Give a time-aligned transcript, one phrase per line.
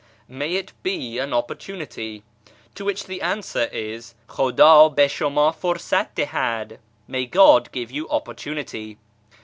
[0.27, 2.23] ("May it be an opportunity!"),
[2.73, 8.97] to which the answer is," ICJmdd hi shmnd fursat dihad!"(" May God give you opportunity